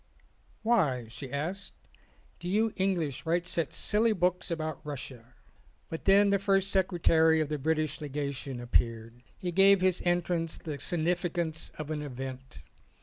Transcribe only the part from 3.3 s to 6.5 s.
such silly books about Russia?" But then the